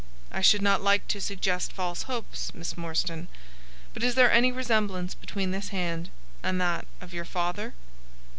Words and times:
I 0.31 0.41
should 0.41 0.63
not 0.63 0.81
like 0.81 1.07
to 1.09 1.21
suggest 1.21 1.71
false 1.71 2.01
hopes, 2.09 2.55
Miss 2.55 2.75
Morstan, 2.75 3.27
but 3.93 4.01
is 4.01 4.15
there 4.15 4.31
any 4.31 4.51
resemblance 4.51 5.13
between 5.13 5.51
this 5.51 5.67
hand 5.69 6.09
and 6.41 6.59
that 6.59 6.87
of 7.01 7.13
your 7.13 7.23
father?" 7.23 7.75